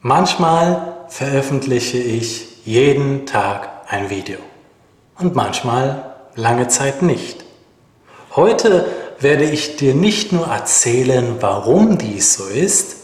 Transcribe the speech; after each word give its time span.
Manchmal 0.00 1.06
veröffentliche 1.08 1.98
ich 1.98 2.64
jeden 2.64 3.26
Tag 3.26 3.68
ein 3.88 4.10
Video 4.10 4.38
und 5.18 5.34
manchmal 5.34 6.14
lange 6.36 6.68
Zeit 6.68 7.02
nicht. 7.02 7.44
Heute 8.36 8.86
werde 9.18 9.42
ich 9.42 9.74
dir 9.76 9.94
nicht 9.94 10.32
nur 10.32 10.46
erzählen, 10.46 11.38
warum 11.40 11.98
dies 11.98 12.34
so 12.34 12.46
ist, 12.46 12.98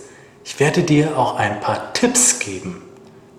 ich 0.45 0.61
werde 0.61 0.83
dir 0.83 1.19
auch 1.19 1.37
ein 1.37 1.61
paar 1.61 1.93
Tipps 1.95 2.39
geben, 2.39 2.83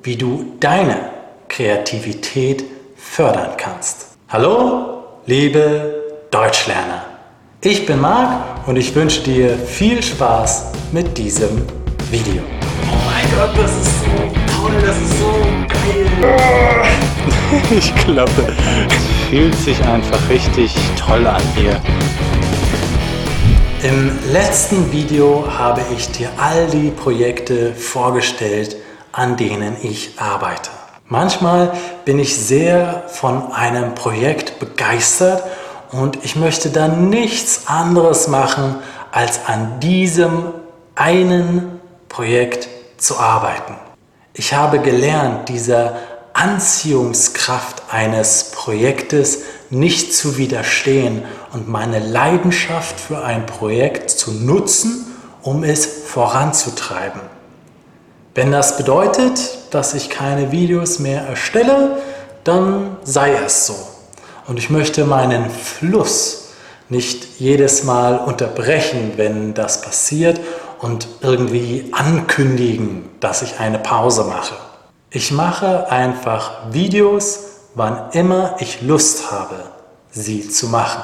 wie 0.03 0.17
du 0.17 0.57
deine 0.59 1.11
Kreativität 1.47 2.65
fördern 2.97 3.51
kannst. 3.55 4.07
Hallo, 4.27 5.03
liebe 5.27 6.03
Deutschlerner. 6.29 7.05
Ich 7.61 7.85
bin 7.85 8.01
Marc 8.01 8.67
und 8.67 8.75
ich 8.75 8.93
wünsche 8.93 9.23
dir 9.23 9.57
viel 9.57 10.03
Spaß 10.03 10.71
mit 10.91 11.17
diesem 11.17 11.65
Video. 12.11 12.54
Oh 13.25 13.37
mein 13.37 13.37
Gott, 13.37 13.57
das 13.57 13.71
ist 13.71 13.99
so 14.01 14.61
toll, 14.61 14.73
das 14.85 14.97
ist 14.97 15.19
so 15.19 15.31
geil. 15.67 16.85
Ich 17.71 17.95
glaube, 18.05 18.53
es 18.89 19.29
fühlt 19.29 19.55
sich 19.55 19.81
einfach 19.83 20.19
richtig 20.29 20.75
toll 20.99 21.25
an 21.25 21.41
hier. 21.55 21.81
Im 23.83 24.11
letzten 24.31 24.91
Video 24.91 25.45
habe 25.47 25.81
ich 25.95 26.09
dir 26.11 26.29
all 26.37 26.67
die 26.67 26.89
Projekte 26.89 27.73
vorgestellt, 27.73 28.75
an 29.11 29.37
denen 29.37 29.77
ich 29.81 30.11
arbeite. 30.17 30.71
Manchmal 31.07 31.71
bin 32.03 32.19
ich 32.19 32.35
sehr 32.35 33.03
von 33.07 33.51
einem 33.53 33.95
Projekt 33.95 34.59
begeistert 34.59 35.43
und 35.91 36.23
ich 36.23 36.35
möchte 36.35 36.69
dann 36.69 37.09
nichts 37.09 37.67
anderes 37.67 38.27
machen, 38.27 38.75
als 39.11 39.45
an 39.47 39.79
diesem 39.79 40.45
einen 40.95 41.79
Projekt 42.09 42.69
zu 43.05 43.19
arbeiten. 43.19 43.75
Ich 44.33 44.53
habe 44.53 44.79
gelernt, 44.79 45.49
dieser 45.49 45.97
Anziehungskraft 46.33 47.83
eines 47.89 48.51
Projektes 48.51 49.43
nicht 49.69 50.13
zu 50.13 50.37
widerstehen 50.37 51.23
und 51.53 51.69
meine 51.69 51.99
Leidenschaft 51.99 52.99
für 52.99 53.23
ein 53.23 53.45
Projekt 53.45 54.09
zu 54.09 54.31
nutzen, 54.31 55.05
um 55.41 55.63
es 55.63 55.85
voranzutreiben. 55.85 57.21
Wenn 58.33 58.51
das 58.51 58.75
bedeutet, 58.75 59.39
dass 59.71 59.93
ich 59.93 60.09
keine 60.09 60.51
Videos 60.51 60.99
mehr 60.99 61.21
erstelle, 61.21 61.99
dann 62.43 62.97
sei 63.03 63.33
es 63.45 63.65
so. 63.65 63.75
Und 64.47 64.57
ich 64.57 64.69
möchte 64.69 65.05
meinen 65.05 65.49
Fluss 65.49 66.49
nicht 66.89 67.39
jedes 67.39 67.83
Mal 67.83 68.17
unterbrechen, 68.17 69.13
wenn 69.15 69.53
das 69.53 69.81
passiert 69.81 70.39
und 70.85 71.07
irgendwie 71.21 71.85
ankündigen, 71.93 73.09
dass 73.19 73.41
ich 73.41 73.59
eine 73.59 73.79
Pause 73.79 74.25
mache. 74.25 74.53
Ich 75.09 75.31
mache 75.31 75.89
einfach 75.89 76.71
Videos, 76.73 77.39
wann 77.73 78.11
immer 78.11 78.57
ich 78.59 78.83
Lust 78.83 79.31
habe, 79.31 79.55
sie 80.11 80.47
zu 80.47 80.67
machen. 80.67 81.01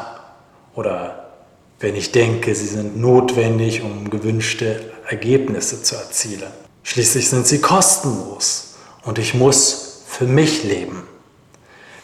Oder 0.75 1.31
wenn 1.79 1.95
ich 1.95 2.11
denke, 2.11 2.53
sie 2.53 2.67
sind 2.67 2.97
notwendig, 2.97 3.81
um 3.81 4.11
gewünschte 4.11 4.91
Ergebnisse 5.09 5.81
zu 5.81 5.95
erzielen. 5.95 6.51
Schließlich 6.83 7.27
sind 7.27 7.47
sie 7.47 7.59
kostenlos 7.59 8.75
und 9.03 9.17
ich 9.17 9.33
muss 9.33 10.03
für 10.05 10.25
mich 10.25 10.63
leben. 10.63 11.07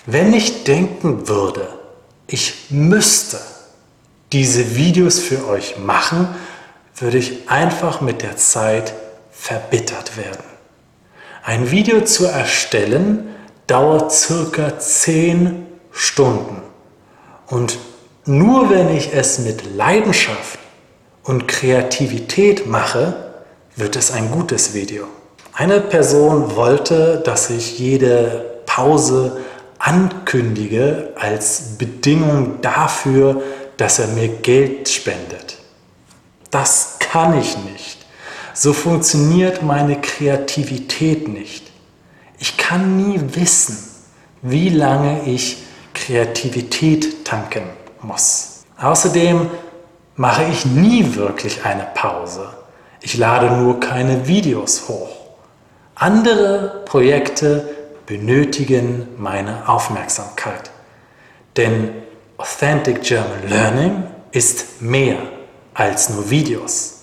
Wenn 0.08 0.34
ich 0.34 0.64
denken 0.64 1.28
würde, 1.28 1.68
ich 2.26 2.72
müsste 2.72 3.38
diese 4.32 4.76
Videos 4.76 5.20
für 5.20 5.48
euch 5.48 5.78
machen, 5.78 6.28
würde 6.98 7.18
ich 7.18 7.50
einfach 7.50 8.02
mit 8.02 8.22
der 8.22 8.38
Zeit 8.38 8.94
verbittert 9.32 10.18
werden. 10.18 10.44
Ein 11.44 11.72
Video 11.72 12.02
zu 12.02 12.26
erstellen 12.26 13.30
dauert 13.68 14.12
circa 14.12 14.80
10 14.80 15.66
Stunden. 15.92 16.62
Und 17.48 17.78
nur 18.26 18.70
wenn 18.70 18.96
ich 18.96 19.14
es 19.14 19.40
mit 19.40 19.76
Leidenschaft 19.76 20.60
und 21.24 21.48
Kreativität 21.48 22.68
mache, 22.68 23.32
wird 23.76 23.96
es 23.96 24.12
ein 24.12 24.32
gutes 24.32 24.74
Video. 24.74 25.06
Eine 25.54 25.80
Person 25.80 26.56
wollte, 26.56 27.22
dass 27.24 27.50
ich 27.50 27.80
jede 27.80 28.62
Pause 28.66 29.38
ankündige 29.80 31.14
als 31.16 31.78
Bedingung 31.78 32.62
dafür, 32.62 33.42
dass 33.78 34.00
er 34.00 34.08
mir 34.08 34.28
Geld 34.28 34.90
spendet. 34.90 35.57
Das 36.52 36.98
kann 37.00 37.40
ich 37.40 37.58
nicht. 37.58 38.06
So 38.54 38.74
funktioniert 38.74 39.62
meine 39.62 40.02
Kreativität 40.02 41.28
nicht. 41.28 41.72
Ich 42.40 42.58
kann 42.58 42.98
nie 42.98 43.20
wissen, 43.36 43.78
wie 44.42 44.70
lange 44.70 45.24
ich 45.26 45.64
Kreativität 45.94 47.26
tanken 47.26 47.64
muss. 48.02 48.64
Außerdem 48.80 49.50
mache 50.16 50.46
ich 50.52 50.66
nie 50.66 51.16
wirklich 51.16 51.66
eine 51.66 51.88
Pause. 51.94 52.50
Ich 53.02 53.18
lade 53.18 53.52
nur 53.52 53.80
keine 53.80 54.28
Videos 54.28 54.88
hoch. 54.88 55.16
Andere 55.96 56.84
Projekte 56.86 57.70
benötigen 58.06 59.08
meine 59.18 59.68
Aufmerksamkeit. 59.68 60.72
Denn 61.56 61.90
Authentic 62.38 63.02
German 63.02 63.48
Learning 63.50 64.04
ist 64.32 64.82
mehr 64.82 65.18
als 65.78 66.10
nur 66.10 66.30
Videos. 66.30 66.96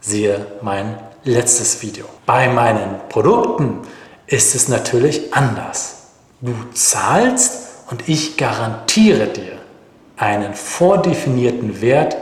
Siehe 0.00 0.46
mein 0.62 0.98
letztes 1.22 1.82
Video. 1.82 2.06
Bei 2.24 2.48
meinen 2.48 2.98
Produkten 3.10 3.82
ist 4.26 4.54
es 4.54 4.68
natürlich 4.68 5.34
anders. 5.34 5.96
Du 6.40 6.54
zahlst 6.72 7.52
und 7.90 8.08
ich 8.08 8.38
garantiere 8.38 9.26
dir 9.26 9.58
einen 10.16 10.54
vordefinierten 10.54 11.82
Wert, 11.82 12.16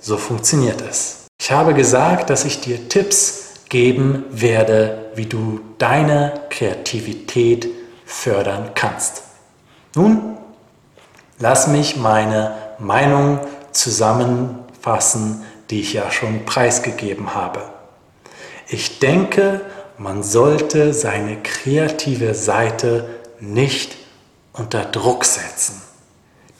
so 0.00 0.16
funktioniert 0.16 0.80
es. 0.80 1.26
Ich 1.40 1.52
habe 1.52 1.74
gesagt, 1.74 2.28
dass 2.28 2.44
ich 2.44 2.60
dir 2.60 2.88
Tipps 2.88 3.54
geben 3.68 4.24
werde, 4.30 5.10
wie 5.14 5.26
du 5.26 5.60
deine 5.78 6.40
Kreativität 6.50 7.68
fördern 8.04 8.72
kannst. 8.74 9.22
Nun, 9.94 10.36
lass 11.38 11.68
mich 11.68 11.96
meine 11.96 12.54
Meinung 12.80 13.38
zusammenfassen, 14.84 15.42
die 15.70 15.80
ich 15.80 15.94
ja 15.94 16.10
schon 16.10 16.44
preisgegeben 16.44 17.34
habe. 17.34 17.62
Ich 18.68 18.98
denke, 18.98 19.62
man 19.98 20.22
sollte 20.22 20.92
seine 20.92 21.42
kreative 21.42 22.34
Seite 22.34 23.08
nicht 23.40 23.96
unter 24.52 24.84
Druck 24.84 25.24
setzen. 25.24 25.80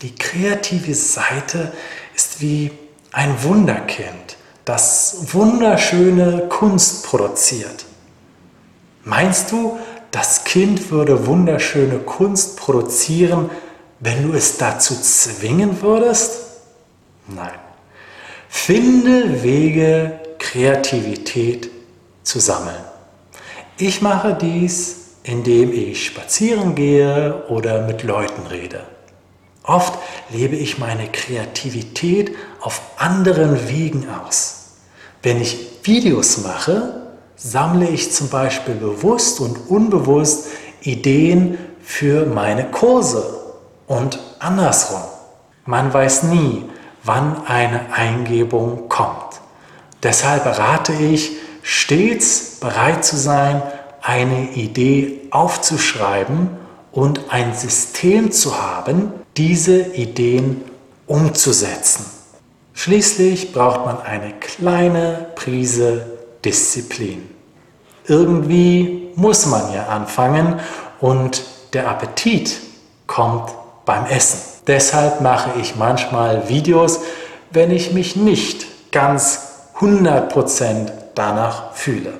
Die 0.02 0.14
kreative 0.14 0.94
Seite 0.94 1.72
ist 2.14 2.40
wie 2.40 2.70
ein 3.12 3.42
Wunderkind, 3.42 4.36
das 4.64 5.32
wunderschöne 5.32 6.48
Kunst 6.48 7.06
produziert. 7.06 7.84
Meinst 9.04 9.52
du, 9.52 9.78
das 10.10 10.44
Kind 10.44 10.90
würde 10.90 11.26
wunderschöne 11.26 11.98
Kunst 11.98 12.56
produzieren, 12.56 13.50
wenn 14.00 14.22
du 14.30 14.36
es 14.36 14.56
dazu 14.56 14.94
zwingen 14.94 15.82
würdest? 15.82 16.40
Nein. 17.26 17.63
Finde 18.56 19.42
Wege, 19.42 20.20
Kreativität 20.38 21.68
zu 22.22 22.38
sammeln. 22.38 22.82
Ich 23.76 24.00
mache 24.00 24.38
dies, 24.40 25.16
indem 25.22 25.70
ich 25.70 26.06
spazieren 26.06 26.74
gehe 26.74 27.44
oder 27.48 27.82
mit 27.82 28.04
Leuten 28.04 28.46
rede. 28.46 28.84
Oft 29.64 29.98
lebe 30.30 30.56
ich 30.56 30.78
meine 30.78 31.08
Kreativität 31.08 32.34
auf 32.60 32.80
anderen 32.96 33.68
Wegen 33.68 34.06
aus. 34.24 34.76
Wenn 35.22 35.42
ich 35.42 35.58
Videos 35.82 36.38
mache, 36.38 37.08
sammle 37.36 37.88
ich 37.88 38.12
zum 38.12 38.30
Beispiel 38.30 38.76
bewusst 38.76 39.40
und 39.40 39.68
unbewusst 39.68 40.46
Ideen 40.80 41.58
für 41.82 42.24
meine 42.24 42.70
Kurse 42.70 43.40
und 43.88 44.18
andersrum. 44.38 45.02
Man 45.66 45.92
weiß 45.92 46.22
nie, 46.22 46.64
wann 47.04 47.46
eine 47.46 47.92
Eingebung 47.92 48.88
kommt. 48.88 49.40
Deshalb 50.02 50.46
rate 50.46 50.92
ich, 50.92 51.32
stets 51.62 52.58
bereit 52.60 53.04
zu 53.04 53.16
sein, 53.16 53.62
eine 54.02 54.50
Idee 54.52 55.20
aufzuschreiben 55.30 56.50
und 56.92 57.20
ein 57.30 57.54
System 57.54 58.32
zu 58.32 58.60
haben, 58.60 59.12
diese 59.36 59.80
Ideen 59.94 60.62
umzusetzen. 61.06 62.06
Schließlich 62.74 63.52
braucht 63.52 63.84
man 63.86 64.02
eine 64.02 64.32
kleine 64.32 65.26
Prise 65.34 66.06
Disziplin. 66.44 67.30
Irgendwie 68.06 69.10
muss 69.14 69.46
man 69.46 69.72
ja 69.72 69.86
anfangen 69.86 70.60
und 71.00 71.44
der 71.72 71.88
Appetit 71.88 72.60
kommt 73.06 73.52
beim 73.84 74.06
Essen. 74.06 74.53
Deshalb 74.66 75.20
mache 75.20 75.60
ich 75.60 75.76
manchmal 75.76 76.48
Videos, 76.48 77.00
wenn 77.50 77.70
ich 77.70 77.92
mich 77.92 78.16
nicht 78.16 78.92
ganz 78.92 79.40
100% 79.78 80.90
danach 81.14 81.74
fühle. 81.74 82.14